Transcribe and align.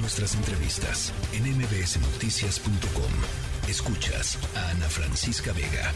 Nuestras 0.00 0.36
entrevistas 0.36 1.12
en 1.34 1.42
mbsnoticias.com. 1.56 3.12
Escuchas 3.68 4.38
a 4.54 4.70
Ana 4.70 4.86
Francisca 4.86 5.52
Vega. 5.52 5.90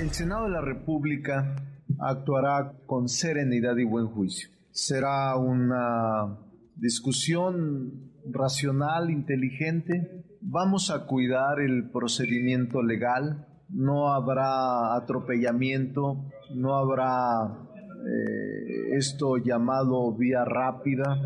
El 0.00 0.10
Senado 0.10 0.44
de 0.44 0.50
la 0.50 0.60
República 0.60 1.54
actuará 2.00 2.72
con 2.86 3.08
serenidad 3.08 3.76
y 3.76 3.84
buen 3.84 4.08
juicio. 4.08 4.48
Será 4.72 5.36
una 5.36 6.38
discusión 6.74 8.10
racional, 8.28 9.10
inteligente. 9.10 10.24
Vamos 10.40 10.90
a 10.90 11.06
cuidar 11.06 11.60
el 11.60 11.88
procedimiento 11.90 12.82
legal. 12.82 13.46
No 13.68 14.12
habrá 14.12 14.96
atropellamiento, 14.96 16.24
no 16.56 16.74
habrá 16.74 17.68
eh, 18.00 18.96
esto 18.96 19.36
llamado 19.36 20.12
vía 20.16 20.44
rápida. 20.44 21.20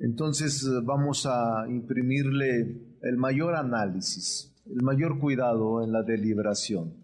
Entonces 0.00 0.62
eh, 0.64 0.80
vamos 0.82 1.26
a 1.26 1.66
imprimirle 1.68 2.98
el 3.02 3.16
mayor 3.16 3.54
análisis, 3.54 4.54
el 4.66 4.82
mayor 4.82 5.18
cuidado 5.18 5.82
en 5.82 5.92
la 5.92 6.02
deliberación. 6.02 6.94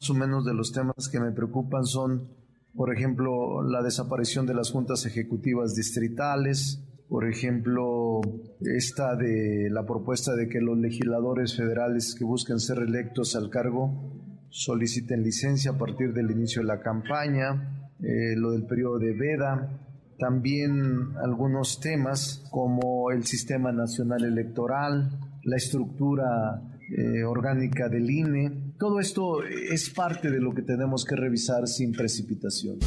Más 0.00 0.10
o 0.10 0.14
menos 0.14 0.44
de 0.44 0.54
los 0.54 0.72
temas 0.72 1.08
que 1.10 1.20
me 1.20 1.32
preocupan 1.32 1.84
son, 1.84 2.28
por 2.74 2.94
ejemplo, 2.94 3.62
la 3.62 3.82
desaparición 3.82 4.46
de 4.46 4.54
las 4.54 4.70
juntas 4.70 5.06
ejecutivas 5.06 5.74
distritales, 5.74 6.84
por 7.08 7.26
ejemplo, 7.26 8.20
esta 8.60 9.16
de 9.16 9.70
la 9.70 9.86
propuesta 9.86 10.36
de 10.36 10.48
que 10.48 10.60
los 10.60 10.76
legisladores 10.76 11.56
federales 11.56 12.14
que 12.14 12.24
busquen 12.24 12.60
ser 12.60 12.78
electos 12.78 13.34
al 13.34 13.48
cargo 13.48 14.12
soliciten 14.50 15.22
licencia 15.22 15.72
a 15.72 15.78
partir 15.78 16.12
del 16.12 16.30
inicio 16.30 16.60
de 16.60 16.68
la 16.68 16.80
campaña, 16.80 17.90
eh, 18.00 18.36
lo 18.36 18.52
del 18.52 18.66
periodo 18.66 18.98
de 18.98 19.12
veda, 19.12 19.87
también 20.18 21.16
algunos 21.22 21.80
temas 21.80 22.44
como 22.50 23.10
el 23.10 23.24
sistema 23.24 23.72
nacional 23.72 24.24
electoral, 24.24 25.10
la 25.44 25.56
estructura 25.56 26.62
eh, 26.90 27.22
orgánica 27.24 27.88
del 27.88 28.10
INE. 28.10 28.74
Todo 28.78 29.00
esto 29.00 29.42
es 29.44 29.90
parte 29.90 30.30
de 30.30 30.40
lo 30.40 30.54
que 30.54 30.62
tenemos 30.62 31.04
que 31.04 31.16
revisar 31.16 31.66
sin 31.66 31.92
precipitación. 31.92 32.78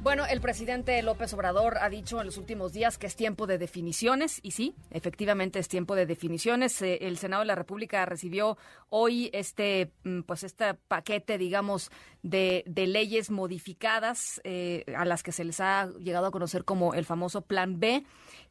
Bueno, 0.00 0.24
el 0.26 0.40
presidente 0.40 1.02
López 1.02 1.34
Obrador 1.34 1.78
ha 1.78 1.90
dicho 1.90 2.20
en 2.20 2.26
los 2.26 2.38
últimos 2.38 2.72
días 2.72 2.98
que 2.98 3.06
es 3.08 3.16
tiempo 3.16 3.46
de 3.46 3.58
definiciones 3.58 4.38
y 4.42 4.52
sí, 4.52 4.74
efectivamente 4.90 5.58
es 5.58 5.68
tiempo 5.68 5.96
de 5.96 6.06
definiciones. 6.06 6.80
Eh, 6.82 6.98
el 7.02 7.18
Senado 7.18 7.40
de 7.40 7.46
la 7.46 7.56
República 7.56 8.06
recibió 8.06 8.56
hoy 8.90 9.28
este, 9.32 9.90
mm, 10.04 10.20
pues 10.20 10.44
este 10.44 10.74
paquete, 10.74 11.36
digamos, 11.36 11.90
de, 12.22 12.62
leyes 12.74 13.30
modificadas 13.30 14.40
eh, 14.44 14.84
a 14.96 15.04
las 15.04 15.22
que 15.22 15.32
se 15.32 15.44
les 15.44 15.60
ha 15.60 15.90
llegado 15.98 16.26
a 16.26 16.30
conocer 16.30 16.64
como 16.64 16.94
el 16.94 17.04
famoso 17.04 17.42
Plan 17.42 17.80
B 17.80 18.04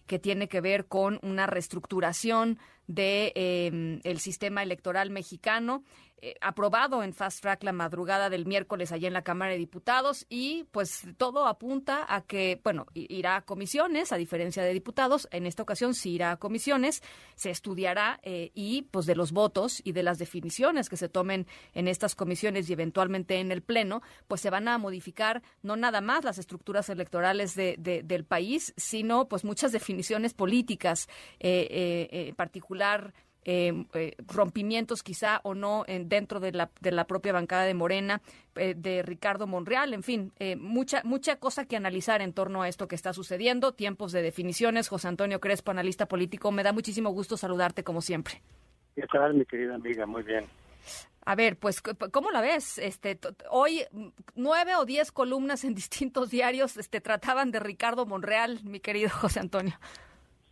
que 0.06 0.20
tiene 0.20 0.48
que 0.48 0.62
ver 0.62 0.86
con 0.86 1.20
una 1.22 1.48
reestructuración 1.48 2.60
de 2.88 3.32
em, 3.36 4.00
el 4.04 4.20
sistema 4.20 4.64
electoral 4.64 5.10
mexicano 5.10 5.84
eh, 6.20 6.34
aprobado 6.42 7.04
en 7.04 7.14
fast 7.14 7.42
track 7.42 7.64
la 7.64 7.74
madrugada 7.74 8.32
del 8.32 8.48
miércoles 8.48 8.92
allá 8.92 9.08
en 9.08 9.14
la 9.14 9.22
Cámara 9.22 9.52
de 9.52 9.60
Diputados 9.60 10.26
y 10.30 10.64
pues 10.72 11.04
todo 11.18 11.46
apunta 11.46 12.08
a 12.10 12.22
que, 12.22 12.60
bueno, 12.64 12.88
irá 12.96 13.36
a 13.36 13.42
comisiones, 13.44 14.12
a 14.12 14.18
diferencia 14.18 14.64
de 14.64 14.74
diputados, 14.74 15.28
en 15.30 15.46
esta 15.46 15.62
ocasión 15.62 15.94
sí 15.94 16.14
irá 16.14 16.32
a 16.32 16.38
comisiones, 16.38 17.04
se 17.36 17.52
estudiará 17.52 18.20
eh, 18.24 18.50
y 18.56 18.82
pues 18.90 19.06
de 19.06 19.16
los 19.16 19.32
votos 19.32 19.80
y 19.84 19.92
de 19.92 20.02
las 20.02 20.18
definiciones 20.18 20.90
que 20.90 20.98
se 20.98 21.08
tomen 21.08 21.46
en 21.76 21.88
estas 21.88 22.16
comisiones 22.16 22.68
y 22.68 22.74
eventualmente 22.74 23.40
en 23.40 23.52
el 23.52 23.62
Pleno, 23.62 24.02
pues 24.28 24.42
se 24.42 24.50
van 24.50 24.68
a 24.70 24.80
modificar 24.80 25.44
no 25.62 25.76
nada 25.76 26.02
más 26.02 26.24
las 26.24 26.40
estructuras 26.40 26.90
electorales 26.90 27.54
de, 27.54 27.76
del 27.78 28.26
país, 28.26 28.74
sino 28.76 29.28
pues 29.28 29.46
muchas 29.46 29.72
definiciones 29.72 30.34
políticas, 30.34 31.08
eh, 31.40 32.08
en 32.30 32.36
eh, 33.50 33.86
eh, 33.94 34.14
rompimientos 34.28 35.04
quizá 35.04 35.40
o 35.44 35.56
no 35.56 35.86
en, 35.88 36.10
dentro 36.10 36.42
de 36.42 36.52
la, 36.52 36.70
de 36.82 36.92
la 36.92 37.08
propia 37.08 37.32
bancada 37.32 37.64
de 37.64 37.74
Morena, 37.74 38.22
eh, 38.56 38.74
de 38.76 39.04
Ricardo 39.04 39.48
Monreal, 39.48 39.94
en 39.94 40.04
fin, 40.04 40.34
mucha, 40.60 41.02
mucha 41.06 41.38
cosa 41.38 41.64
que 41.64 41.78
analizar 41.78 42.22
en 42.22 42.34
torno 42.34 42.62
a 42.62 42.68
esto 42.68 42.90
que 42.90 42.96
está 42.96 43.14
sucediendo, 43.14 43.72
tiempos 43.72 44.12
de 44.12 44.22
definiciones. 44.22 44.90
José 44.90 45.08
Antonio 45.08 45.40
Crespo, 45.40 45.72
analista 45.72 46.08
político, 46.08 46.52
me 46.52 46.62
da 46.62 46.74
muchísimo 46.74 47.12
gusto 47.12 47.38
saludarte 47.38 47.86
como 47.86 48.02
siempre. 48.02 48.42
¿Qué 48.96 49.04
tal, 49.10 49.34
mi 49.36 49.46
querida 49.46 49.76
amiga? 49.76 50.06
Muy 50.06 50.24
bien. 50.24 50.44
A 51.24 51.36
ver, 51.36 51.58
pues, 51.58 51.82
¿cómo 51.82 52.32
la 52.32 52.42
ves? 52.42 52.78
Este, 52.78 53.18
hoy 53.50 53.86
nueve 54.36 54.76
o 54.76 54.84
diez 54.84 55.14
columnas 55.14 55.64
en 55.64 55.74
distintos 55.76 56.32
diarios 56.32 56.76
este, 56.76 57.00
trataban 57.00 57.52
de 57.52 57.62
Ricardo 57.62 58.06
Monreal, 58.06 58.60
mi 58.66 58.82
querido 58.82 59.10
José 59.10 59.40
Antonio. 59.40 59.80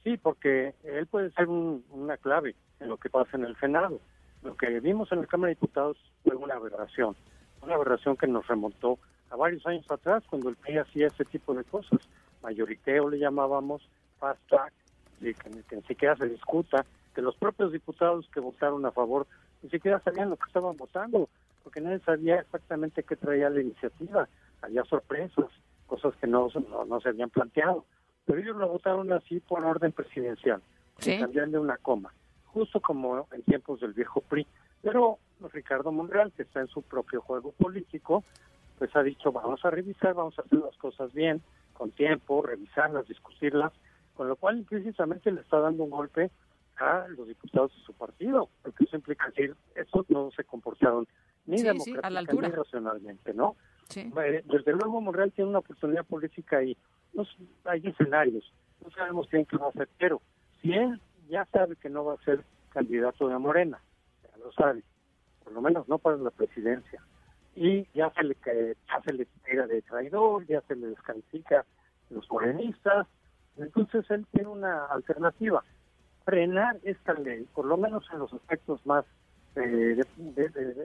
Sí, 0.05 0.17
porque 0.17 0.75
él 0.83 1.07
puede 1.07 1.31
ser 1.31 1.47
una 1.47 2.15
clave 2.17 2.55
en 2.79 2.89
lo 2.89 2.97
que 2.97 3.09
pasa 3.09 3.37
en 3.37 3.43
el 3.43 3.57
Senado. 3.57 3.99
Lo 4.43 4.55
que 4.55 4.79
vimos 4.79 5.11
en 5.11 5.21
la 5.21 5.25
Cámara 5.25 5.49
de 5.49 5.55
Diputados 5.55 5.97
fue 6.23 6.35
una 6.35 6.53
aberración, 6.53 7.15
una 7.63 7.73
aberración 7.73 8.15
que 8.15 8.27
nos 8.27 8.45
remontó 8.45 8.99
a 9.31 9.35
varios 9.35 9.65
años 9.65 9.89
atrás 9.89 10.23
cuando 10.29 10.49
el 10.49 10.57
PRI 10.57 10.77
hacía 10.77 11.07
ese 11.07 11.25
tipo 11.25 11.55
de 11.55 11.63
cosas. 11.63 11.99
Mayoriteo 12.43 13.09
le 13.09 13.17
llamábamos, 13.17 13.81
fast 14.19 14.39
track, 14.47 14.73
y 15.21 15.33
que, 15.33 15.49
ni 15.49 15.81
siquiera 15.87 16.15
se 16.15 16.29
discuta, 16.29 16.85
que 17.15 17.23
los 17.23 17.35
propios 17.37 17.71
diputados 17.71 18.29
que 18.31 18.39
votaron 18.39 18.85
a 18.85 18.91
favor 18.91 19.25
ni 19.63 19.71
siquiera 19.71 19.99
sabían 20.01 20.29
lo 20.29 20.37
que 20.37 20.45
estaban 20.45 20.77
votando, 20.77 21.27
porque 21.63 21.81
nadie 21.81 21.97
sabía 22.01 22.41
exactamente 22.41 23.01
qué 23.01 23.15
traía 23.15 23.49
la 23.49 23.61
iniciativa. 23.61 24.29
Había 24.61 24.83
sorpresas, 24.83 25.47
cosas 25.87 26.13
que 26.17 26.27
no, 26.27 26.47
no, 26.87 27.01
se 27.01 27.09
habían 27.09 27.31
planteado. 27.31 27.85
Pero 28.25 28.39
ellos 28.39 28.57
lo 28.57 28.67
votaron 28.67 29.11
así 29.13 29.39
por 29.39 29.63
orden 29.63 29.91
presidencial, 29.91 30.61
¿Sí? 30.99 31.19
cambiando 31.19 31.61
una 31.61 31.77
coma 31.77 32.11
justo 32.55 32.79
como 32.79 33.27
en 33.33 33.43
tiempos 33.43 33.81
del 33.81 33.91
viejo 33.91 34.21
PRI. 34.21 34.47
Pero 34.81 35.19
Ricardo 35.51 35.91
Monreal, 35.91 36.31
que 36.31 36.43
está 36.43 36.61
en 36.61 36.67
su 36.67 36.81
propio 36.81 37.19
juego 37.19 37.51
político, 37.51 38.23
pues 38.77 38.95
ha 38.95 39.03
dicho, 39.03 39.33
vamos 39.33 39.63
a 39.65 39.69
revisar, 39.69 40.13
vamos 40.13 40.39
a 40.39 40.41
hacer 40.41 40.59
las 40.59 40.75
cosas 40.77 41.13
bien, 41.13 41.41
con 41.73 41.91
tiempo, 41.91 42.41
revisarlas, 42.41 43.09
discutirlas, 43.09 43.73
con 44.15 44.29
lo 44.29 44.37
cual 44.37 44.65
precisamente 44.69 45.31
le 45.31 45.41
está 45.41 45.59
dando 45.59 45.83
un 45.83 45.89
golpe 45.89 46.31
a 46.77 47.05
los 47.09 47.27
diputados 47.27 47.75
de 47.75 47.83
su 47.83 47.93
partido, 47.93 48.47
porque 48.63 48.85
eso 48.85 48.95
implica 48.95 49.27
decir, 49.27 49.53
estos 49.75 50.09
no 50.09 50.31
se 50.31 50.45
comportaron 50.45 51.05
ni 51.45 51.61
democráticamente 51.61 52.47
ni 52.47 52.55
racionalmente, 52.55 53.33
¿no? 53.33 53.57
Desde 53.93 54.73
luego 54.73 55.01
Monreal 55.01 55.31
tiene 55.31 55.49
una 55.49 55.59
oportunidad 55.59 56.05
política 56.05 56.63
y 56.63 56.75
no, 57.13 57.23
hay 57.65 57.81
escenarios, 57.85 58.51
no 58.83 58.89
sabemos 58.91 59.29
bien 59.29 59.45
qué 59.45 59.57
va 59.57 59.67
a 59.67 59.69
hacer, 59.69 59.87
pero 59.97 60.21
si 60.61 60.73
él 60.73 60.99
ya 61.29 61.45
sabe 61.45 61.75
que 61.75 61.89
no 61.89 62.05
va 62.05 62.15
a 62.15 62.23
ser 62.25 62.43
candidato 62.69 63.27
de 63.27 63.37
Morena, 63.37 63.79
ya 64.23 64.37
lo 64.37 64.51
sabe, 64.51 64.83
por 65.43 65.53
lo 65.53 65.61
menos 65.61 65.87
no 65.87 65.97
para 65.97 66.17
la 66.17 66.31
presidencia. 66.31 67.01
Y 67.55 67.87
ya 67.93 68.11
se 68.11 68.23
le, 68.23 68.35
ya 68.43 69.01
se 69.05 69.13
le 69.13 69.25
tira 69.45 69.65
de 69.65 69.81
traidor, 69.81 70.45
ya 70.45 70.61
se 70.61 70.75
le 70.75 70.87
descalifica 70.87 71.65
los 72.09 72.29
morenistas, 72.29 73.07
entonces 73.57 74.05
él 74.09 74.25
tiene 74.31 74.49
una 74.49 74.85
alternativa, 74.87 75.63
frenar 76.25 76.77
esta 76.83 77.13
ley, 77.13 77.47
por 77.53 77.65
lo 77.65 77.77
menos 77.77 78.05
en 78.11 78.19
los 78.19 78.33
aspectos 78.33 78.85
más, 78.85 79.05
eh, 79.55 80.01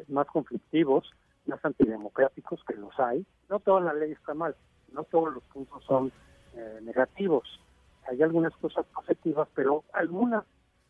más 0.09 0.27
conflictivos, 0.29 1.11
más 1.51 1.65
antidemocráticos 1.65 2.65
que 2.65 2.75
los 2.75 2.99
hay. 2.99 3.27
No 3.49 3.61
toda 3.61 3.81
la 3.81 3.93
ley 3.93 4.13
está 4.13 4.33
mal, 4.35 4.57
no 4.93 5.05
todos 5.05 5.35
los 5.35 5.43
puntos 5.45 5.85
son 5.85 6.11
eh, 6.55 6.79
negativos, 6.83 7.61
hay 8.09 8.23
algunas 8.23 8.55
cosas 8.57 8.87
positivas, 8.87 9.49
pero 9.55 9.85
algunas 9.93 10.45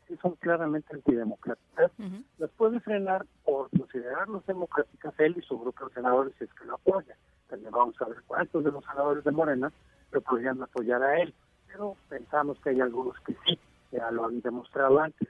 sí 0.09 0.17
son 0.23 0.35
claramente 0.37 0.95
antidemocráticas. 0.95 1.93
Las 2.39 2.51
puede 2.53 2.81
frenar 2.81 3.27
por 3.45 3.69
considerarlas 3.71 4.45
democráticas 4.47 5.15
él 5.19 5.37
y 5.37 5.43
su 5.43 5.59
grupo 5.59 5.87
de 5.87 5.95
senadores 5.95 6.35
si 6.39 6.45
es 6.45 6.55
que 6.55 6.65
lo 6.65 6.75
apoya. 6.75 7.17
También 7.49 7.73
vamos 7.73 7.95
a 8.01 8.07
ver 8.07 8.23
cuántos 8.27 8.65
de 8.65 8.73
los 8.73 8.85
senadores 8.85 9.25
de 9.25 9.31
Morena 9.33 9.73
lo 10.13 10.21
podrían 10.21 10.63
apoyar 10.63 11.03
a 11.03 11.21
él. 11.21 11.35
Pero 11.67 11.97
pensamos 12.09 12.59
que 12.61 12.71
hay 12.71 12.81
algunos 12.81 13.19
que 13.21 13.37
sí, 13.45 13.59
ya 13.93 14.11
lo 14.11 14.25
han 14.25 14.41
demostrado 14.41 14.99
antes. 14.99 15.29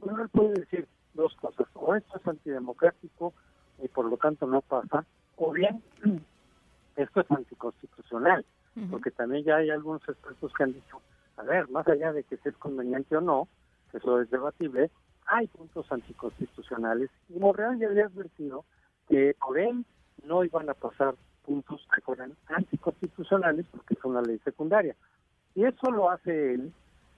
Uno 0.00 0.22
él 0.22 0.28
puede 0.28 0.54
decir 0.54 0.88
dos 1.14 1.34
cosas. 1.36 1.66
O 1.74 1.94
esto 1.94 2.18
es 2.18 2.26
antidemocrático 2.26 3.34
y 3.82 3.88
por 3.88 4.06
lo 4.06 4.16
tanto 4.16 4.46
no 4.46 4.60
pasa, 4.60 5.04
o 5.36 5.52
bien 5.52 5.82
esto 6.96 7.20
es 7.20 7.30
anticonstitucional, 7.30 8.44
porque 8.90 9.10
también 9.10 9.44
ya 9.44 9.56
hay 9.56 9.70
algunos 9.70 10.02
expertos 10.08 10.52
que 10.52 10.62
han 10.64 10.72
dicho 10.72 11.00
a 11.36 11.42
ver, 11.42 11.68
más 11.68 11.86
allá 11.86 12.12
de 12.12 12.24
que 12.24 12.36
sea 12.38 12.52
conveniente 12.52 13.16
o 13.16 13.20
no, 13.20 13.48
eso 13.92 14.20
es 14.20 14.30
debatible, 14.30 14.90
hay 15.26 15.46
puntos 15.48 15.90
anticonstitucionales 15.90 17.10
y 17.28 17.38
Morreal 17.38 17.78
ya 17.78 17.88
había 17.88 18.06
advertido 18.06 18.64
que 19.08 19.34
por 19.38 19.58
él 19.58 19.84
no 20.24 20.44
iban 20.44 20.68
a 20.70 20.74
pasar 20.74 21.14
puntos 21.44 21.86
que 21.94 22.00
fueran 22.00 22.34
anticonstitucionales 22.48 23.66
porque 23.70 23.94
es 23.94 24.04
una 24.04 24.22
ley 24.22 24.38
secundaria. 24.44 24.96
Y 25.54 25.64
eso 25.64 25.90
lo 25.90 26.10
hace 26.10 26.54
él, 26.54 26.72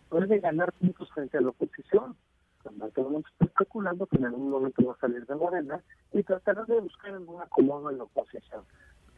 puede 0.09 0.39
ganar 0.39 0.73
puntos 0.73 1.11
frente 1.13 1.39
a 1.39 1.41
la 1.41 1.49
oposición. 1.49 2.17
Cuando 2.63 2.89
todo 2.91 3.07
el 3.07 3.13
mundo 3.13 3.29
especulando 3.89 4.07
que 4.07 4.17
en 4.17 4.25
algún 4.27 4.51
momento 4.51 4.87
va 4.87 4.93
a 4.93 4.99
salir 4.99 5.27
de 5.27 5.35
Morena 5.35 5.81
y 6.13 6.23
tratará 6.23 6.65
de 6.65 6.81
buscar 6.81 7.13
algún 7.13 7.41
acomodo 7.41 7.91
en 7.91 7.99
la 7.99 8.05
oposición. 8.05 8.65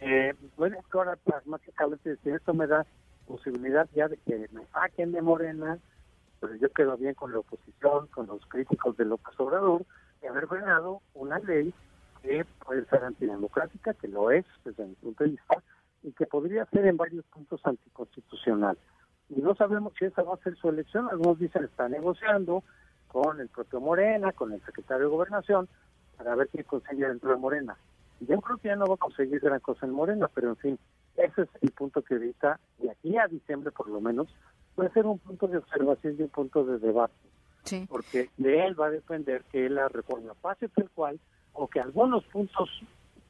Eh, 0.01 0.35
puede 0.57 0.79
ahora 0.93 1.17
pragmáticamente 1.17 2.11
decir, 2.11 2.35
esto 2.35 2.55
me 2.55 2.67
da 2.67 2.87
posibilidad 3.27 3.89
ya 3.95 4.09
de 4.09 4.17
que 4.19 4.49
me 4.53 4.67
saquen 4.73 5.13
de 5.13 5.23
Morena, 5.23 5.79
pero 6.41 6.55
yo 6.57 6.71
quedo 6.73 6.97
bien 6.97 7.15
con 7.15 7.33
la 7.33 7.41
oposición, 7.41 8.07
con 8.09 8.27
los 8.27 8.45
críticos 8.47 8.97
de 8.97 9.05
López 9.05 9.39
Obrador, 9.39 9.85
de 10.23 10.29
haber 10.29 10.47
frenado 10.47 11.01
una 11.15 11.39
ley 11.39 11.75
que 12.23 12.45
puede 12.65 12.85
ser 12.87 13.05
antidemocrática, 13.05 13.95
que 13.95 14.09
lo 14.09 14.31
es 14.31 14.45
desde 14.65 14.87
mi 14.87 14.95
punto 14.95 15.25
de 15.25 15.31
vista, 15.31 15.63
y 16.03 16.13
que 16.13 16.27
podría 16.27 16.65
ser 16.67 16.87
en 16.87 16.97
varios 16.97 17.25
puntos 17.27 17.61
anticonstitucional. 17.65 18.79
Y 19.29 19.41
no 19.41 19.55
sabemos 19.55 19.93
si 19.99 20.07
esa 20.07 20.23
va 20.23 20.35
a 20.35 20.39
ser 20.39 20.57
su 20.57 20.69
elección. 20.69 21.09
Algunos 21.09 21.39
dicen 21.39 21.65
está 21.65 21.89
negociando 21.89 22.65
con 23.11 23.41
el 23.41 23.49
propio 23.49 23.81
Morena, 23.81 24.33
con 24.33 24.53
el 24.53 24.61
secretario 24.65 25.05
de 25.05 25.11
Gobernación, 25.11 25.69
para 26.17 26.35
ver 26.35 26.49
qué 26.49 26.65
consigue 26.65 27.09
dentro 27.09 27.31
de 27.31 27.37
Morena. 27.37 27.77
Yo 28.21 28.41
creo 28.41 28.59
que 28.59 28.69
ya 28.69 28.77
no 28.77 28.87
va 28.87 28.95
a 28.95 28.99
conseguir 28.99 29.41
gran 29.41 29.61
cosa 29.61 29.87
en 29.87 29.93
Morena, 29.93 30.29
pero 30.33 30.51
en 30.51 30.57
fin, 30.57 30.79
ese 31.17 31.43
es 31.43 31.49
el 31.63 31.71
punto 31.73 32.03
que 32.03 32.15
ahorita, 32.15 32.61
de 32.79 32.91
aquí 32.91 33.17
a 33.17 33.27
diciembre 33.27 33.73
por 33.73 33.89
lo 33.89 34.01
menos, 34.01 34.29
puede 34.75 34.91
ser 34.91 35.07
un 35.07 35.19
punto 35.19 35.49
de 35.49 35.59
observación 35.59 36.17
y 36.19 36.23
un 36.23 36.29
punto 36.29 36.65
de 36.65 36.79
debate. 36.79 37.15
Sí. 37.65 37.87
Porque 37.89 38.31
de 38.37 38.67
él 38.67 38.81
va 38.81 38.87
a 38.87 38.91
depender 38.91 39.43
que 39.51 39.69
la 39.69 39.89
reforma 39.89 40.35
pase 40.35 40.69
tal 40.69 40.89
cual 40.91 41.21
o 41.53 41.67
que 41.67 41.81
algunos 41.81 42.25
puntos 42.25 42.71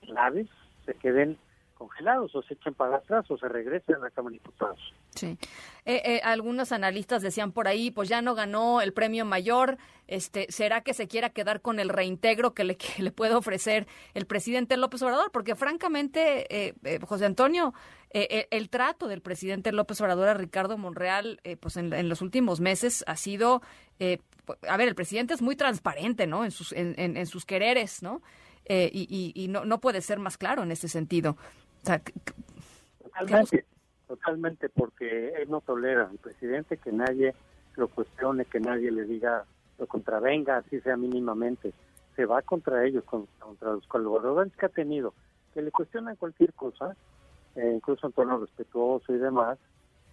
claves 0.03 0.49
se 0.85 0.95
queden 0.95 1.39
congelados 1.81 2.35
o 2.35 2.43
se 2.43 2.53
echen 2.53 2.75
para 2.75 2.97
atrás 2.97 3.25
o 3.31 3.39
se 3.39 3.49
regresen 3.49 3.95
a 3.95 3.99
la 4.01 4.11
Cámara 4.11 4.33
de 4.33 4.39
Diputados. 4.39 4.95
Sí. 5.15 5.39
Eh, 5.87 6.03
eh, 6.05 6.21
algunos 6.23 6.73
analistas 6.73 7.23
decían 7.23 7.53
por 7.53 7.69
ahí, 7.69 7.91
pues 7.91 8.07
ya 8.07 8.21
no 8.21 8.35
ganó 8.35 8.83
el 8.83 8.93
premio 8.93 9.25
mayor, 9.25 9.79
este, 10.07 10.47
¿será 10.51 10.83
que 10.83 10.93
se 10.93 11.09
quiera 11.09 11.31
quedar 11.31 11.63
con 11.63 11.81
el 11.81 11.89
reintegro 11.89 12.53
que 12.53 12.65
le, 12.65 12.77
que 12.77 13.03
le 13.03 13.13
puede 13.13 13.35
ofrecer 13.35 13.87
el 14.13 14.27
presidente 14.27 14.77
López 14.77 15.01
Obrador? 15.01 15.31
Porque 15.33 15.55
francamente, 15.55 16.69
eh, 16.69 17.01
José 17.01 17.25
Antonio, 17.25 17.73
el 18.13 18.69
trato 18.69 19.09
del 19.09 19.23
presidente 19.23 19.73
López 19.73 20.03
Obrador 20.03 20.29
a 20.29 20.35
Ricardo 20.35 20.77
Monreal, 20.77 21.41
pues 21.61 21.77
en, 21.77 22.09
los 22.09 22.21
últimos 22.21 22.61
meses 22.61 23.05
ha 23.07 23.15
sido, 23.15 23.63
a 24.69 24.77
ver, 24.77 24.89
el 24.89 24.97
presidente 24.97 25.33
es 25.33 25.41
muy 25.41 25.55
transparente, 25.55 26.27
¿no? 26.27 26.45
En 26.45 26.51
sus, 26.51 26.73
en, 26.73 26.95
en, 26.99 27.27
sus 27.27 27.47
quereres, 27.47 28.03
¿no? 28.03 28.21
y, 28.69 29.33
y, 29.35 29.49
no, 29.49 29.65
no 29.65 29.81
puede 29.81 30.01
ser 30.01 30.19
más 30.19 30.37
claro 30.39 30.65
en 30.65 30.73
ese 30.73 30.89
sentido 30.89 31.37
totalmente, 33.03 33.65
totalmente, 34.07 34.69
porque 34.69 35.35
él 35.35 35.51
no 35.51 35.61
tolera 35.61 36.09
al 36.09 36.19
presidente 36.19 36.77
que 36.77 36.93
nadie 36.93 37.35
lo 37.77 37.89
cuestione, 37.89 38.45
que 38.45 38.61
nadie 38.61 38.91
le 38.91 39.05
diga 39.05 39.45
lo 39.79 39.87
contravenga, 39.87 40.59
así 40.59 40.81
sea 40.81 40.97
mínimamente. 40.97 41.73
Se 42.15 42.27
va 42.27 42.43
contra 42.43 42.85
ellos, 42.85 43.03
contra 43.05 43.73
los 43.73 43.87
colaboradores 43.87 44.55
que 44.55 44.67
ha 44.67 44.69
tenido, 44.69 45.15
que 45.55 45.63
le 45.63 45.71
cuestionan 45.71 46.17
cualquier 46.17 46.53
cosa, 46.53 46.95
eh, 47.57 47.73
incluso 47.75 48.07
en 48.07 48.13
tono 48.13 48.39
respetuoso 48.39 49.13
y 49.15 49.19
demás. 49.19 49.59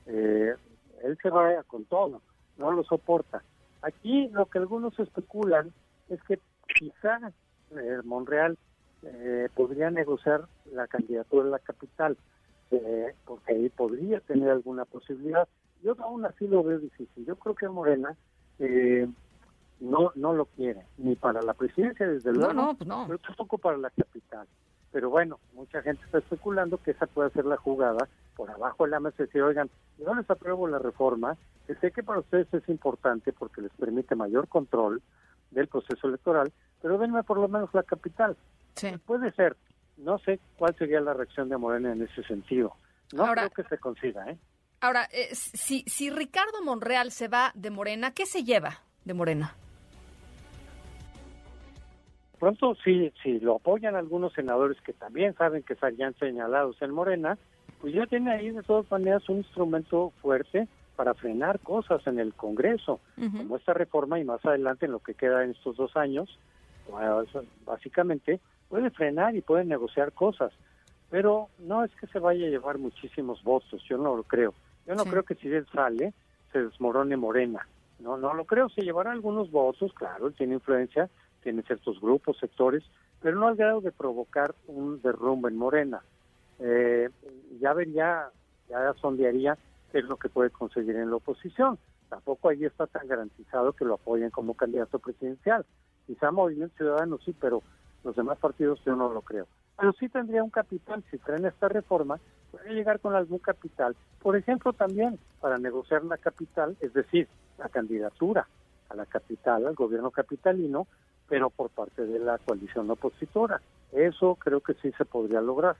Eh, 0.06 0.56
él 1.04 1.18
se 1.22 1.30
va 1.30 1.62
con 1.64 1.86
todo, 1.86 2.22
no 2.58 2.72
lo 2.72 2.84
soporta. 2.84 3.44
Aquí 3.82 4.30
lo 4.30 4.46
que 4.46 4.60
algunos 4.60 4.98
especulan 5.00 5.74
es 6.10 6.22
que 6.24 6.40
quizá 6.78 7.32
eh, 7.72 8.00
Monreal 8.04 8.58
eh, 9.10 9.50
podría 9.56 9.90
negociar 9.90 10.48
la 10.72 10.88
candidatura 10.88 11.46
en 11.46 11.52
la 11.52 11.60
capital, 11.60 12.18
eh, 12.72 13.16
porque 13.26 13.54
ahí 13.54 13.70
podría 13.70 14.20
tener 14.20 14.50
alguna 14.50 14.86
posibilidad. 14.86 15.48
Yo 15.82 15.96
aún 16.00 16.26
así 16.26 16.48
lo 16.48 16.64
veo 16.64 16.80
difícil. 16.80 17.26
Yo 17.26 17.36
creo 17.38 17.56
que 17.56 17.70
Morena 17.70 18.18
eh, 18.60 19.08
no 19.80 20.12
no 20.16 20.34
lo 20.34 20.46
quiere, 20.46 20.86
ni 20.98 21.16
para 21.16 21.42
la 21.42 21.54
presidencia, 21.54 22.08
desde 22.08 22.34
luego, 22.34 22.54
no, 22.54 22.76
pues 22.76 22.88
no. 22.88 23.06
pero 23.08 23.20
tampoco 23.20 23.58
para 23.58 23.78
la 23.78 23.90
capital. 23.92 24.48
Pero 24.92 25.10
bueno, 25.10 25.40
mucha 25.54 25.82
gente 25.82 26.04
está 26.06 26.18
especulando 26.18 26.78
que 26.78 26.92
esa 26.92 27.06
puede 27.08 27.30
ser 27.32 27.46
la 27.46 27.58
jugada 27.58 28.08
por 28.36 28.50
abajo 28.50 28.86
de 28.86 28.92
la 28.92 29.00
mesa, 29.00 29.24
decir, 29.24 29.42
oigan, 29.42 29.70
yo 30.00 30.14
les 30.16 30.30
apruebo 30.30 30.68
la 30.68 30.80
reforma, 30.80 31.38
que 31.66 31.76
sé 31.76 31.92
que 31.92 32.04
para 32.04 32.20
ustedes 32.20 32.52
es 32.54 32.68
importante 32.70 33.32
porque 33.34 33.62
les 33.62 33.72
permite 33.74 34.16
mayor 34.16 34.48
control 34.48 35.02
del 35.52 35.68
proceso 35.68 36.08
electoral, 36.08 36.52
pero 36.82 36.98
denme 36.98 37.24
por 37.24 37.40
lo 37.40 37.48
menos 37.48 37.70
la 37.74 37.84
capital. 37.84 38.36
Puede 39.06 39.32
ser. 39.32 39.56
No 39.98 40.20
sé 40.20 40.40
cuál 40.58 40.76
sería 40.78 41.02
la 41.02 41.14
reacción 41.14 41.50
de 41.50 41.58
Morena 41.58 41.92
en 41.92 42.04
ese 42.04 42.24
sentido. 42.24 42.76
No 43.14 43.26
creo 43.32 43.50
que 43.50 43.64
se 43.64 43.78
consiga, 43.78 44.30
¿eh? 44.30 44.38
Ahora, 44.80 45.08
eh, 45.12 45.34
si, 45.34 45.84
si 45.88 46.12
Ricardo 46.12 46.62
Monreal 46.64 47.12
se 47.12 47.28
va 47.28 47.52
de 47.56 47.72
Morena, 47.72 48.12
¿qué 48.12 48.28
se 48.28 48.44
lleva 48.44 48.82
de 49.06 49.16
Morena? 49.16 49.56
Pronto, 52.38 52.76
si, 52.84 53.12
si 53.24 53.40
lo 53.40 53.56
apoyan 53.56 53.96
algunos 53.96 54.34
senadores 54.34 54.80
que 54.82 54.94
también 54.94 55.34
saben 55.36 55.64
que 55.64 55.74
estarían 55.74 56.14
señalados 56.20 56.80
en 56.84 56.92
Morena, 56.92 57.40
pues 57.82 57.96
ya 57.96 58.06
tiene 58.06 58.32
ahí 58.32 58.52
de 58.52 58.62
todas 58.62 58.90
maneras 58.92 59.28
un 59.30 59.38
instrumento 59.38 60.14
fuerte 60.22 60.68
para 60.98 61.14
frenar 61.14 61.60
cosas 61.60 62.06
en 62.08 62.20
el 62.20 62.34
Congreso, 62.34 63.00
como 63.16 63.56
esta 63.56 63.74
reforma 63.74 64.20
y 64.20 64.26
más 64.26 64.44
adelante 64.44 64.88
en 64.88 64.92
lo 64.92 65.00
que 65.00 65.14
queda 65.14 65.44
en 65.44 65.52
estos 65.52 65.78
dos 65.78 65.96
años, 65.96 66.38
básicamente 67.66 68.42
puede 68.68 68.90
frenar 68.90 69.36
y 69.36 69.42
puede 69.42 69.64
negociar 69.64 70.12
cosas, 70.12 70.52
pero 71.12 71.50
no 71.60 71.84
es 71.86 71.92
que 71.96 72.08
se 72.08 72.18
vaya 72.18 72.48
a 72.48 72.50
llevar 72.50 72.80
muchísimos 72.80 73.44
votos, 73.44 73.82
yo 73.88 73.98
no 73.98 74.16
lo 74.16 74.24
creo. 74.24 74.56
Yo 74.88 74.96
no 74.96 75.06
creo 75.06 75.24
que 75.24 75.36
si 75.36 75.48
él 75.50 75.68
sale 75.72 76.14
se 76.52 76.64
desmorone 76.64 77.16
Morena. 77.16 77.68
No, 78.00 78.18
no 78.18 78.34
lo 78.34 78.46
creo, 78.46 78.70
se 78.70 78.82
llevará 78.82 79.12
algunos 79.12 79.52
votos, 79.52 79.94
claro, 79.94 80.32
tiene 80.32 80.56
influencia, 80.56 81.10
tiene 81.44 81.62
ciertos 81.62 82.02
grupos, 82.02 82.38
sectores, 82.40 82.84
pero 83.22 83.40
no 83.40 83.48
al 83.48 83.56
grado 83.56 83.82
de 83.82 83.92
provocar 83.92 84.56
un 84.68 85.00
derrumbe 85.02 85.50
en 85.50 85.58
Morena. 85.58 86.02
Eh, 86.60 87.10
ya 87.60 87.74
vería, 87.74 88.30
ya 88.68 88.94
sondearía 89.00 89.58
es 89.94 90.04
lo 90.06 90.18
que 90.18 90.30
puede 90.30 90.50
conseguir 90.50 90.96
en 90.96 91.10
la 91.10 91.18
oposición. 91.18 91.78
Tampoco 92.10 92.50
ahí 92.50 92.66
está 92.66 92.88
tan 92.88 93.08
garantizado 93.08 93.74
que 93.74 93.86
lo 93.86 93.96
apoyen 93.96 94.30
como 94.30 94.54
candidato 94.54 95.00
presidencial. 95.00 95.66
Quizá 96.06 96.32
Movimiento 96.32 96.76
Ciudadano 96.78 97.18
sí, 97.24 97.36
pero 97.40 97.62
los 98.04 98.16
demás 98.16 98.38
partidos 98.38 98.80
yo 98.86 98.96
no 98.96 99.12
lo 99.12 99.22
creo. 99.22 99.48
Pero 99.78 99.94
sí 99.94 100.10
tendría 100.10 100.44
un 100.44 100.50
capital, 100.50 101.04
si 101.12 101.18
traen 101.18 101.46
esta 101.46 101.68
reforma, 101.68 102.20
puede 102.52 102.74
llegar 102.74 103.00
con 103.00 103.16
algún 103.16 103.40
capital. 103.40 103.96
Por 104.22 104.36
ejemplo, 104.36 104.74
también 104.74 105.20
para 105.42 105.58
negociar 105.58 106.04
la 106.06 106.18
capital, 106.18 106.78
es 106.80 106.94
decir, 106.94 107.28
la 107.58 107.70
candidatura 107.70 108.48
a 108.90 108.96
la 108.96 109.06
capital, 109.06 109.68
al 109.68 109.76
gobierno 109.76 110.12
capitalino, 110.12 110.88
pero 111.28 111.50
por 111.50 111.70
parte 111.70 112.06
de 112.06 112.20
la 112.20 112.38
coalición 112.38 112.90
opositora. 112.90 113.62
Eso 113.92 114.36
creo 114.36 114.62
que 114.62 114.74
sí 114.76 114.92
se 114.98 115.06
podría 115.06 115.42
lograr. 115.42 115.76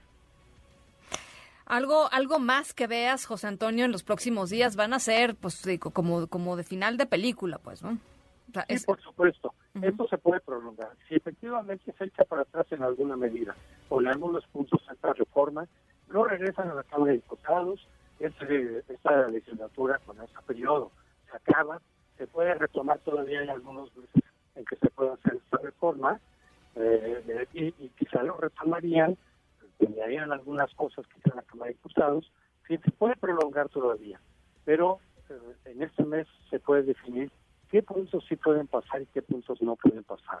Algo, 1.68 2.08
algo 2.12 2.38
más 2.38 2.74
que 2.74 2.86
veas, 2.86 3.26
José 3.26 3.46
Antonio, 3.46 3.84
en 3.84 3.92
los 3.92 4.02
próximos 4.02 4.50
días 4.50 4.74
van 4.74 4.94
a 4.94 4.98
ser, 4.98 5.36
pues, 5.36 5.62
como, 5.92 6.26
como 6.26 6.56
de 6.56 6.64
final 6.64 6.96
de 6.96 7.06
película, 7.06 7.58
pues, 7.58 7.82
¿no? 7.82 7.98
sí, 8.68 8.86
por 8.86 9.00
supuesto. 9.00 9.54
Esto 9.82 10.08
se 10.08 10.18
puede 10.18 10.40
prolongar. 10.40 10.90
Si 11.08 11.14
efectivamente 11.14 11.94
se 11.96 12.04
echa 12.04 12.24
para 12.24 12.42
atrás 12.42 12.66
en 12.70 12.82
alguna 12.82 13.16
medida 13.16 13.54
o 13.88 14.00
en 14.00 14.08
algunos 14.08 14.46
puntos 14.46 14.80
esta 14.90 15.12
reforma, 15.12 15.68
no 16.08 16.24
regresan 16.24 16.70
a 16.70 16.74
la 16.74 16.82
Cámara 16.84 17.12
de 17.12 17.18
Diputados, 17.18 17.86
este, 18.18 18.82
esta 18.88 19.28
legislatura 19.28 20.00
con 20.04 20.20
ese 20.20 20.34
periodo 20.46 20.90
se 21.30 21.36
acaba, 21.36 21.80
se 22.16 22.26
puede 22.26 22.54
retomar 22.54 22.98
todavía 23.00 23.40
hay 23.40 23.48
algunos 23.48 23.94
meses 23.96 24.24
en 24.56 24.64
que 24.64 24.76
se 24.76 24.90
pueda 24.90 25.14
hacer 25.14 25.34
esta 25.34 25.58
reforma 25.58 26.20
eh, 26.74 27.46
y, 27.52 27.72
quizá 27.90 28.22
lo 28.22 28.36
retomarían, 28.36 29.16
cambiarían 29.98 30.32
algunas 30.32 30.72
cosas 30.74 31.04
quizá 31.08 31.30
en 31.30 31.36
la 31.36 31.42
Cámara 31.42 31.68
de 31.68 31.74
Diputados, 31.74 32.32
sí, 32.66 32.78
se 32.78 32.90
puede 32.92 33.16
prolongar 33.16 33.68
todavía, 33.68 34.20
pero 34.64 35.00
eh, 35.28 35.34
en 35.64 35.82
este 35.82 36.04
mes 36.04 36.26
se 36.50 36.60
puede 36.60 36.84
definir 36.84 37.32
qué 37.68 37.82
puntos 37.82 38.24
sí 38.28 38.36
pueden 38.36 38.68
pasar 38.68 39.02
y 39.02 39.06
qué 39.06 39.22
puntos 39.22 39.60
no 39.60 39.74
pueden 39.76 40.04
pasar. 40.04 40.40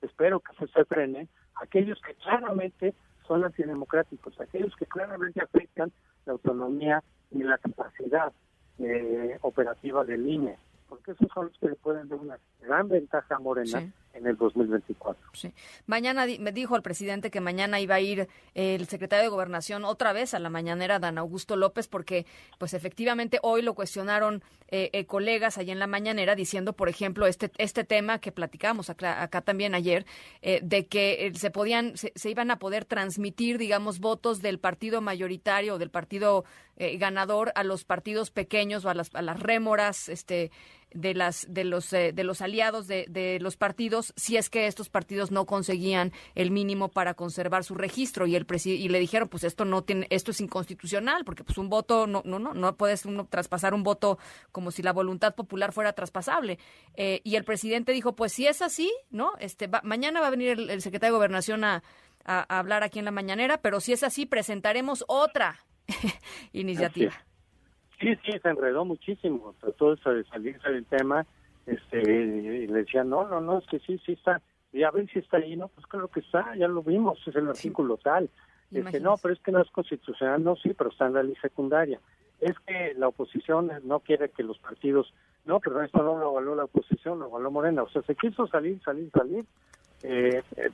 Espero 0.00 0.40
que 0.40 0.66
se 0.66 0.84
frene 0.84 1.28
aquellos 1.56 2.00
que 2.00 2.14
claramente 2.14 2.94
son 3.26 3.44
antidemocráticos, 3.44 4.40
aquellos 4.40 4.74
que 4.76 4.86
claramente 4.86 5.40
afectan 5.42 5.90
la 6.24 6.34
autonomía 6.34 7.02
y 7.30 7.42
la 7.42 7.58
capacidad 7.58 8.32
eh, 8.78 9.38
operativa 9.42 10.04
del 10.04 10.28
INE 10.28 10.56
porque 10.92 11.12
esos 11.12 11.28
son 11.32 11.46
los 11.46 11.58
que 11.58 11.70
le 11.70 11.74
pueden 11.76 12.06
dar 12.06 12.18
una 12.18 12.38
gran 12.60 12.86
ventaja 12.86 13.36
a 13.36 13.38
Morena 13.38 13.82
en 14.14 14.26
el 14.26 14.36
2024. 14.36 15.30
Sí. 15.32 15.52
Mañana 15.86 16.26
me 16.38 16.52
dijo 16.52 16.76
el 16.76 16.82
presidente 16.82 17.30
que 17.30 17.40
mañana 17.40 17.80
iba 17.80 17.94
a 17.94 18.00
ir 18.00 18.28
el 18.54 18.86
secretario 18.86 19.24
de 19.24 19.28
Gobernación 19.28 19.84
otra 19.84 20.12
vez 20.12 20.34
a 20.34 20.38
la 20.38 20.50
mañanera, 20.50 20.98
Dan 20.98 21.18
Augusto 21.18 21.56
López, 21.56 21.88
porque 21.88 22.26
pues 22.58 22.74
efectivamente 22.74 23.38
hoy 23.42 23.62
lo 23.62 23.74
cuestionaron 23.74 24.42
eh, 24.68 24.88
eh, 24.94 25.04
colegas 25.04 25.58
allá 25.58 25.72
en 25.72 25.78
la 25.78 25.86
mañanera 25.86 26.34
diciendo, 26.34 26.72
por 26.72 26.88
ejemplo, 26.88 27.26
este 27.26 27.50
este 27.58 27.84
tema 27.84 28.20
que 28.20 28.32
platicamos 28.32 28.88
acá, 28.88 29.28
también 29.42 29.74
ayer, 29.74 30.06
eh, 30.40 30.60
de 30.62 30.86
que 30.86 31.30
se 31.34 31.50
podían, 31.50 31.94
se, 31.96 32.30
iban 32.30 32.50
a 32.50 32.58
poder 32.58 32.86
transmitir, 32.86 33.58
digamos, 33.58 34.00
votos 34.00 34.40
del 34.40 34.58
partido 34.58 35.02
mayoritario 35.02 35.76
del 35.76 35.90
partido 35.90 36.44
ganador 36.98 37.52
a 37.54 37.62
los 37.62 37.84
partidos 37.84 38.32
pequeños 38.32 38.84
o 38.84 38.88
a 38.88 38.94
las, 38.94 39.14
a 39.14 39.22
las 39.22 39.38
rémoras, 39.38 40.08
este 40.08 40.50
de 40.94 41.14
las 41.14 41.46
de 41.48 41.64
los 41.64 41.92
eh, 41.92 42.12
de 42.12 42.24
los 42.24 42.40
aliados 42.40 42.86
de, 42.86 43.06
de, 43.08 43.38
los 43.40 43.56
partidos 43.56 44.12
si 44.16 44.36
es 44.36 44.50
que 44.50 44.66
estos 44.66 44.88
partidos 44.88 45.30
no 45.30 45.46
conseguían 45.46 46.12
el 46.34 46.50
mínimo 46.50 46.88
para 46.88 47.14
conservar 47.14 47.64
su 47.64 47.74
registro. 47.74 48.26
Y 48.26 48.36
el 48.36 48.46
y 48.64 48.88
le 48.88 48.98
dijeron 48.98 49.28
pues 49.28 49.44
esto 49.44 49.64
no 49.64 49.82
tiene 49.82 50.06
esto 50.10 50.30
es 50.30 50.40
inconstitucional 50.40 51.24
porque 51.24 51.44
pues 51.44 51.58
un 51.58 51.68
voto 51.68 52.06
no 52.06 52.22
no 52.24 52.38
no 52.38 52.54
no 52.54 52.76
puedes 52.76 53.04
uno 53.06 53.26
traspasar 53.26 53.74
un 53.74 53.82
voto 53.82 54.18
como 54.50 54.70
si 54.70 54.82
la 54.82 54.92
voluntad 54.92 55.34
popular 55.34 55.72
fuera 55.72 55.92
traspasable. 55.92 56.58
Eh, 56.94 57.20
y 57.24 57.36
el 57.36 57.44
presidente 57.44 57.92
dijo 57.92 58.14
pues 58.14 58.32
si 58.32 58.46
es 58.46 58.62
así 58.62 58.92
no 59.10 59.32
este 59.38 59.68
mañana 59.82 60.20
va 60.20 60.28
a 60.28 60.30
venir 60.30 60.50
el, 60.50 60.82
secretario 60.82 61.14
de 61.14 61.18
gobernación 61.18 61.64
a, 61.64 61.82
a, 62.24 62.58
hablar 62.58 62.82
aquí 62.82 62.98
en 62.98 63.04
la 63.04 63.10
mañanera 63.10 63.60
pero 63.62 63.80
si 63.80 63.92
es 63.92 64.02
así 64.02 64.26
presentaremos 64.26 65.04
otra 65.08 65.64
iniciativa 66.52 67.12
Sí, 68.02 68.16
sí, 68.24 68.32
se 68.42 68.48
enredó 68.48 68.84
muchísimo, 68.84 69.54
trató 69.60 69.94
de 69.94 70.24
salirse 70.24 70.68
del 70.68 70.84
tema, 70.86 71.24
este, 71.66 72.00
y 72.00 72.66
le 72.66 72.80
decía, 72.80 73.04
no, 73.04 73.28
no, 73.28 73.40
no, 73.40 73.58
es 73.58 73.66
que 73.66 73.78
sí, 73.78 73.96
sí 74.04 74.12
está, 74.12 74.42
y 74.72 74.82
a 74.82 74.90
ver 74.90 75.08
si 75.08 75.20
está 75.20 75.36
ahí, 75.36 75.56
no, 75.56 75.68
pues 75.68 75.86
claro 75.86 76.08
que 76.08 76.18
está, 76.18 76.56
ya 76.56 76.66
lo 76.66 76.82
vimos, 76.82 77.20
es 77.26 77.36
el 77.36 77.48
artículo 77.48 77.98
tal. 77.98 78.28
Es 78.72 78.86
que 78.86 79.00
no, 79.00 79.16
pero 79.18 79.34
es 79.34 79.40
que 79.40 79.52
no 79.52 79.60
es 79.60 79.70
constitucional, 79.70 80.42
no, 80.42 80.56
sí, 80.56 80.72
pero 80.76 80.90
está 80.90 81.06
en 81.06 81.12
la 81.12 81.22
ley 81.22 81.36
secundaria. 81.42 82.00
Es 82.40 82.58
que 82.60 82.94
la 82.96 83.08
oposición 83.08 83.70
no 83.84 84.00
quiere 84.00 84.30
que 84.30 84.42
los 84.42 84.58
partidos, 84.58 85.12
no, 85.44 85.60
pero 85.60 85.82
esto 85.82 86.02
no 86.02 86.18
lo 86.18 86.30
avaló 86.30 86.56
la 86.56 86.64
oposición, 86.64 87.20
lo 87.20 87.26
avaló 87.26 87.50
Morena, 87.50 87.82
o 87.82 87.88
sea, 87.90 88.02
se 88.02 88.16
quiso 88.16 88.46
salir, 88.48 88.80
salir, 88.82 89.10
salir, 89.10 89.44
eh, 90.02 90.42
eh, 90.56 90.70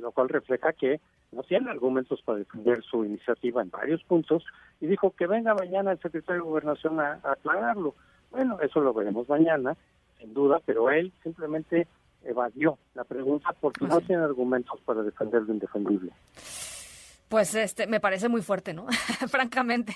lo 0.00 0.12
cual 0.12 0.28
refleja 0.28 0.72
que 0.72 1.00
no 1.32 1.42
tiene 1.42 1.70
argumentos 1.70 2.22
para 2.22 2.38
defender 2.38 2.82
su 2.82 3.04
iniciativa 3.04 3.62
en 3.62 3.70
varios 3.70 4.02
puntos 4.04 4.44
y 4.80 4.86
dijo 4.86 5.10
que 5.10 5.26
venga 5.26 5.54
mañana 5.54 5.92
el 5.92 6.00
secretario 6.00 6.42
de 6.42 6.48
Gobernación 6.48 7.00
a, 7.00 7.20
aclararlo. 7.24 7.94
Bueno, 8.30 8.58
eso 8.60 8.80
lo 8.80 8.94
veremos 8.94 9.28
mañana, 9.28 9.76
sin 10.18 10.32
duda, 10.34 10.60
pero 10.64 10.90
él 10.90 11.12
simplemente 11.22 11.86
evadió 12.24 12.78
la 12.94 13.04
pregunta 13.04 13.54
porque 13.60 13.86
no 13.86 14.00
tiene 14.00 14.22
argumentos 14.22 14.80
para 14.84 15.02
defender 15.02 15.42
lo 15.42 15.52
indefendible. 15.52 16.12
Pues 17.28 17.56
este 17.56 17.88
me 17.88 17.98
parece 17.98 18.28
muy 18.28 18.40
fuerte, 18.40 18.72
¿no? 18.72 18.86
francamente, 19.28 19.94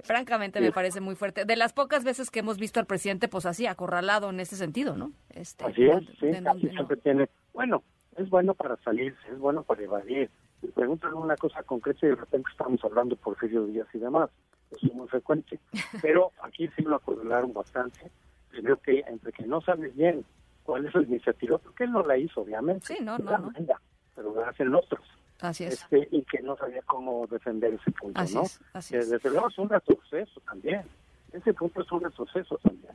francamente 0.00 0.60
me 0.60 0.72
parece 0.72 1.00
muy 1.00 1.14
fuerte. 1.14 1.44
De 1.44 1.56
las 1.56 1.74
pocas 1.74 2.02
veces 2.02 2.30
que 2.30 2.40
hemos 2.40 2.58
visto 2.58 2.80
al 2.80 2.86
presidente, 2.86 3.28
pues 3.28 3.44
así 3.44 3.66
acorralado 3.66 4.30
en 4.30 4.40
ese 4.40 4.56
sentido, 4.56 4.96
¿no? 4.96 5.12
Este, 5.30 5.64
así 5.64 5.84
es, 5.84 6.00
sí, 6.18 6.68
siempre 6.70 6.96
tiene. 6.96 7.28
Bueno, 7.52 7.82
es 8.16 8.30
bueno 8.30 8.54
para 8.54 8.76
salirse, 8.78 9.20
es 9.30 9.38
bueno 9.38 9.62
para 9.62 9.82
evadir, 9.82 10.30
preguntan 10.74 11.14
una 11.14 11.36
cosa 11.36 11.62
concreta 11.62 12.06
y 12.06 12.10
de 12.10 12.16
repente 12.16 12.48
estamos 12.50 12.82
hablando 12.84 13.16
por 13.16 13.34
Porfirio 13.34 13.66
Díaz 13.66 13.88
y 13.94 13.98
demás. 13.98 14.30
Eso 14.70 14.86
es 14.86 14.94
muy 14.94 15.08
frecuente. 15.08 15.58
Pero 16.02 16.32
aquí 16.42 16.68
sí 16.76 16.82
lo 16.82 16.96
acordaron 16.96 17.52
bastante. 17.52 18.10
Creo 18.50 18.76
que 18.76 19.00
entre 19.06 19.32
que 19.32 19.46
no 19.46 19.60
sabe 19.60 19.88
bien 19.88 20.24
cuál 20.62 20.86
es 20.86 20.94
la 20.94 21.02
iniciativa, 21.02 21.58
porque 21.58 21.84
él 21.84 21.92
no 21.92 22.02
la 22.02 22.16
hizo, 22.16 22.42
obviamente. 22.42 22.86
Sí, 22.86 23.02
no, 23.02 23.18
no, 23.18 23.36
no. 23.38 23.52
pero 24.14 24.34
la 24.34 24.48
hacen 24.48 24.74
otros. 24.74 25.04
Así 25.40 25.64
es. 25.64 25.74
Este, 25.74 26.08
y 26.12 26.22
que 26.22 26.40
no 26.42 26.56
sabía 26.56 26.82
cómo 26.82 27.26
defender 27.26 27.74
ese 27.74 27.90
punto, 27.90 28.20
¿no? 28.32 28.42
así 28.74 28.96
es. 28.96 29.10
Desde 29.10 29.30
luego 29.30 29.48
es 29.48 29.58
un 29.58 29.68
retroceso 29.68 30.40
también. 30.42 30.82
Ese 31.32 31.52
punto 31.54 31.82
es 31.82 31.90
un 31.90 32.02
retroceso 32.02 32.58
también. 32.58 32.94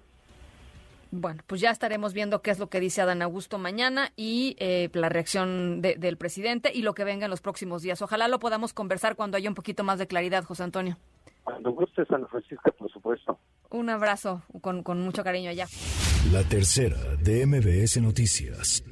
Bueno, 1.12 1.42
pues 1.48 1.62
ya 1.62 1.72
estaremos 1.72 2.14
viendo 2.14 2.42
qué 2.42 2.52
es 2.52 2.60
lo 2.60 2.70
que 2.70 2.80
dice 2.80 3.02
Adán 3.02 3.22
Augusto 3.22 3.58
mañana 3.58 4.12
y 4.16 4.56
eh, 4.60 4.90
la 4.94 5.10
reacción 5.10 5.82
del 5.82 6.18
presidente 6.18 6.72
y 6.74 6.82
lo 6.82 6.94
que 6.94 7.04
venga 7.04 7.26
en 7.26 7.32
los 7.32 7.42
próximos 7.42 7.82
días. 7.82 8.02
Ojalá 8.02 8.28
lo 8.28 8.40
podamos 8.40 8.74
conversar 8.74 9.16
cuando 9.16 9.38
haya 9.38 9.50
un 9.50 9.56
poquito 9.56 9.84
más 9.84 10.00
de 10.00 10.08
claridad, 10.08 10.44
José 10.44 10.64
Antonio. 10.64 10.98
Cuando 11.44 11.72
guste, 11.72 12.06
San 12.06 12.28
Francisco, 12.28 12.72
por 12.78 12.92
supuesto. 12.92 13.40
Un 13.70 13.90
abrazo 13.90 14.42
con, 14.62 14.84
con 14.84 15.02
mucho 15.02 15.24
cariño 15.24 15.50
allá. 15.50 15.68
La 16.32 16.44
tercera 16.44 16.98
de 17.22 17.46
MBS 17.46 18.02
Noticias. 18.02 18.84